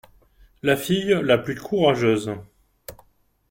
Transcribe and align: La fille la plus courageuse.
La 0.63 0.77
fille 0.77 1.19
la 1.21 1.37
plus 1.37 1.53
courageuse. 1.53 2.33